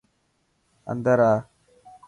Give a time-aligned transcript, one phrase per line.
[0.91, 1.33] اندر آ.